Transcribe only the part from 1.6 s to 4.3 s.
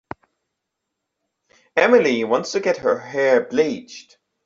Emily wants to get her hair bleached.